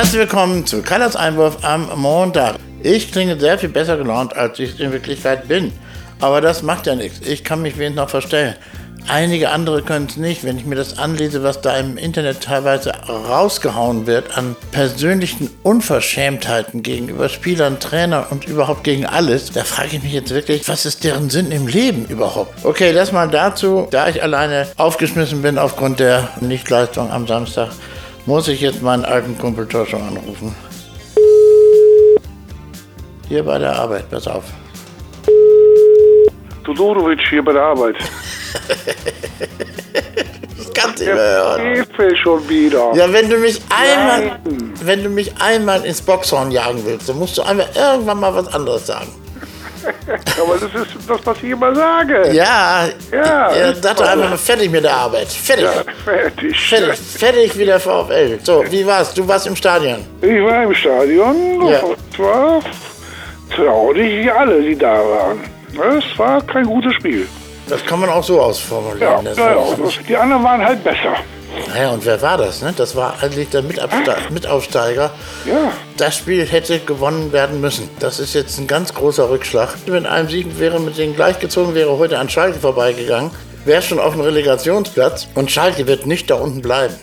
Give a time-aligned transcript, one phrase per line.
[0.00, 2.56] Herzlich willkommen zu Kallas Einwurf am Montag.
[2.82, 5.72] Ich klinge sehr viel besser gelaunt, als ich in Wirklichkeit bin.
[6.20, 7.20] Aber das macht ja nichts.
[7.28, 8.54] Ich kann mich wenigstens noch verstellen.
[9.08, 10.42] Einige andere können es nicht.
[10.42, 16.82] Wenn ich mir das anlese, was da im Internet teilweise rausgehauen wird an persönlichen Unverschämtheiten
[16.82, 21.04] gegenüber Spielern, Trainern und überhaupt gegen alles, da frage ich mich jetzt wirklich, was ist
[21.04, 22.64] deren Sinn im Leben überhaupt?
[22.64, 23.86] Okay, das mal dazu.
[23.90, 27.68] Da ich alleine aufgeschmissen bin aufgrund der Nichtleistung am Samstag,
[28.26, 30.54] muss ich jetzt meinen alten Kumpel Toscho anrufen.
[33.28, 34.44] Hier bei der Arbeit, pass auf.
[36.64, 37.96] Todorovic hier bei der Arbeit.
[40.60, 41.62] Ich kann nicht mehr hören.
[41.62, 42.94] Hilfe schon wieder.
[42.94, 44.72] Ja, wenn du mich einmal, Nein.
[44.82, 48.48] wenn du mich einmal ins Boxhorn jagen willst, dann musst du einmal irgendwann mal was
[48.54, 49.08] anderes sagen.
[50.40, 52.30] Aber das ist das, was ich immer sage.
[52.32, 54.06] Ja, Ja, ja doch toll.
[54.06, 55.28] einfach fertig mit der Arbeit.
[55.28, 55.64] Fertig.
[55.64, 55.72] Ja,
[56.04, 56.68] fertig.
[56.68, 58.38] Fertig, fertig wie der VfL.
[58.42, 59.12] So, wie war's?
[59.14, 60.04] Du warst im Stadion.
[60.22, 61.66] Ich war im Stadion.
[61.68, 61.80] Ja.
[62.12, 62.60] Es war
[63.54, 65.40] traurig, wie alle, die da waren.
[65.98, 67.26] Es war kein gutes Spiel.
[67.68, 69.24] Das kann man auch so ausformulieren.
[69.24, 69.90] Das ja, war- ja.
[70.08, 71.14] Die anderen waren halt besser.
[71.72, 72.62] Naja, und wer war das?
[72.62, 72.74] Ne?
[72.76, 75.10] Das war eigentlich der Mitabste Mitaufsteiger.
[75.46, 75.72] Ja.
[75.96, 77.88] Das Spiel hätte gewonnen werden müssen.
[78.00, 79.68] Das ist jetzt ein ganz großer Rückschlag.
[79.86, 83.30] Mit einem Sieg wäre mit denen gleichgezogen, wäre heute an Schalke vorbeigegangen.
[83.64, 86.94] Wäre schon auf dem Relegationsplatz und Schalke wird nicht da unten bleiben.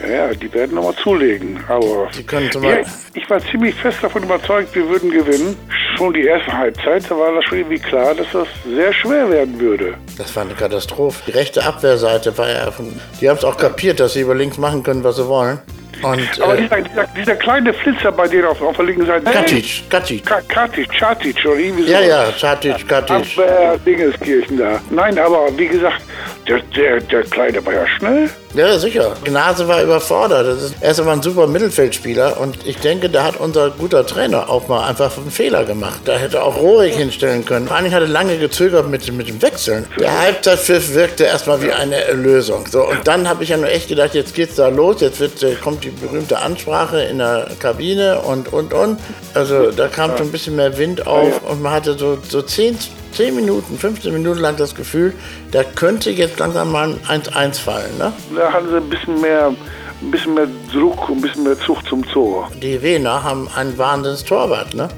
[0.00, 1.58] Ja, ja, die werden nochmal zulegen.
[1.66, 2.78] Aber Die können ja,
[3.14, 5.56] ich war ziemlich fest davon überzeugt, wir würden gewinnen.
[5.98, 9.58] Schon die erste Halbzeit, da war das schon irgendwie klar, dass das sehr schwer werden
[9.58, 9.94] würde.
[10.16, 11.20] Das war eine Katastrophe.
[11.26, 12.98] Die rechte Abwehrseite war ja von.
[13.20, 15.58] Die haben es auch kapiert, dass sie über links machen können, was sie wollen.
[16.00, 19.24] Und Aber äh, dieser, dieser, dieser kleine Flitzer bei denen auf, auf der linken Seite.
[19.28, 20.24] Katic, Katic.
[20.24, 21.90] Ka- Katic, Katic oder irgendwie so.
[21.92, 23.26] Ja, ja, Katic, Katic.
[23.36, 24.80] Aber Dingeskirchen da.
[24.90, 26.00] Nein, aber wie gesagt,
[26.46, 28.30] der, der, der Kleine war ja schnell.
[28.54, 29.14] Ja, sicher.
[29.24, 30.46] Gnase war überfordert.
[30.46, 34.48] Ist, er ist aber ein super Mittelfeldspieler und ich denke, da hat unser guter Trainer
[34.48, 36.00] auch mal einfach einen Fehler gemacht.
[36.06, 37.68] Da hätte auch Rohrig hinstellen können.
[37.68, 39.86] Vor allem hat er lange gezögert mit, mit dem Wechseln.
[40.00, 42.66] Der Halbzeitpfiff wirkte erstmal wie eine Erlösung.
[42.70, 45.42] So, und dann habe ich ja nur echt gedacht, jetzt geht's da los, jetzt wird,
[45.42, 48.98] äh, kommt die berühmte Ansprache in der Kabine und, und, und.
[49.34, 52.78] Also da kam schon ein bisschen mehr Wind auf und man hatte so, so 10,
[53.12, 55.12] 10 Minuten, 15 Minuten lang das Gefühl,
[55.50, 57.98] da könnte jetzt langsam mal ein 1-1 fallen.
[57.98, 58.12] Ne?
[58.38, 62.06] Da hatten sie ein bisschen mehr, ein bisschen mehr Druck, ein bisschen mehr Zucht zum
[62.06, 62.48] Tor.
[62.62, 64.88] Die Wiener haben einen wahnsinns Torwart, ne?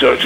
[0.00, 0.18] Der,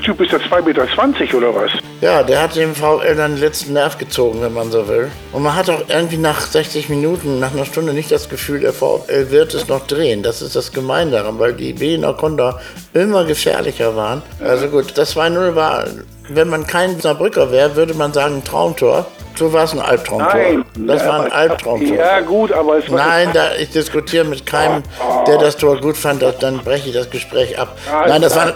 [0.00, 1.72] Typ ist ja 2,20 Meter oder was?
[2.00, 5.10] Ja, der hat dem VfL dann den letzten Nerv gezogen, wenn man so will.
[5.32, 8.72] Und man hat auch irgendwie nach 60 Minuten, nach einer Stunde nicht das Gefühl, der
[8.72, 10.22] VfL wird es noch drehen.
[10.22, 12.60] Das ist das Gemein daran, weil die Wiener Konter
[12.94, 14.22] immer gefährlicher waren.
[14.40, 15.84] Also gut, das 2-0 war,
[16.28, 19.06] wenn man kein Saarbrücker wäre, würde man sagen Traumtor.
[19.40, 20.38] So war es ein Albtraumtor.
[20.76, 21.96] Das war ein Albtraumtor.
[21.96, 22.98] Ja, gut, aber es war.
[22.98, 24.82] Nein, da, ich diskutiere mit keinem,
[25.26, 27.74] der das Tor gut fand, das- dann breche ich das Gespräch ab.
[27.90, 28.44] Ah, Nein, das ja.
[28.44, 28.52] war.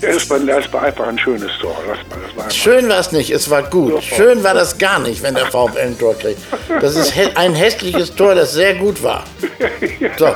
[0.00, 1.76] Es war, es war einfach ein schönes Tor.
[1.86, 2.50] Das war einfach.
[2.50, 4.02] Schön war es nicht, es war gut.
[4.02, 6.40] Schön war das gar nicht, wenn der VfL ein Tor kriegt.
[6.80, 9.22] Das ist ein hässliches Tor, das sehr gut war.
[10.18, 10.26] So.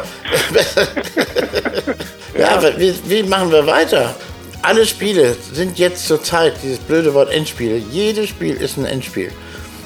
[2.39, 4.15] Ja, wie, wie machen wir weiter?
[4.63, 7.83] Alle Spiele sind jetzt zur Zeit, dieses blöde Wort Endspiel.
[7.91, 9.31] Jedes Spiel ist ein Endspiel.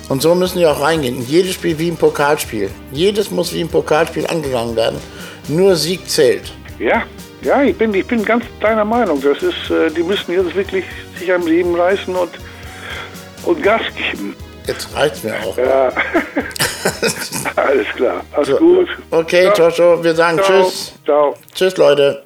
[0.08, 1.24] Und so müssen wir auch reingehen.
[1.26, 2.70] Jedes Spiel wie ein Pokalspiel.
[2.90, 4.98] Jedes muss wie ein Pokalspiel angegangen werden.
[5.48, 6.52] Nur Sieg zählt.
[6.78, 7.04] Ja,
[7.42, 9.20] ja, ich bin, ich bin ganz deiner Meinung.
[9.20, 10.84] Das ist, äh, die müssen jetzt wirklich
[11.18, 12.30] sich am Leben reißen und,
[13.44, 14.36] und Gas geben.
[14.66, 15.56] Jetzt reicht's mir auch.
[15.58, 15.92] Ja.
[17.56, 18.24] Alles klar.
[18.32, 18.88] Alles gut.
[19.10, 19.50] Okay, Ja.
[19.50, 20.62] Toscho, wir sagen Ciao.
[20.62, 20.92] Tschüss.
[21.04, 21.36] Ciao.
[21.54, 22.22] Tschüss, Leute.